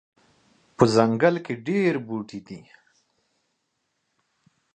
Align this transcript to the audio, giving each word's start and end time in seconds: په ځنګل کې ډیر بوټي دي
په 0.75 0.83
ځنګل 0.95 1.35
کې 1.45 1.53
ډیر 1.67 1.93
بوټي 2.07 2.39
دي 2.47 2.61